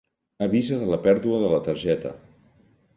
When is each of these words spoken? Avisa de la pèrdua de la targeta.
Avisa 0.45 0.79
de 0.79 0.87
la 0.93 0.99
pèrdua 1.05 1.43
de 1.45 1.53
la 1.55 1.63
targeta. 1.71 2.19